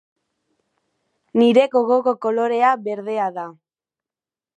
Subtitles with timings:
[1.41, 3.45] Nire gogoko kolorea berdea da.